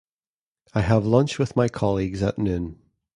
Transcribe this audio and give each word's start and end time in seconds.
I 0.73 0.81
have 0.81 1.05
lunch 1.05 1.37
with 1.37 1.55
my 1.55 1.67
colleagues 1.69 2.23
at 2.23 2.39
noon. 2.39 2.79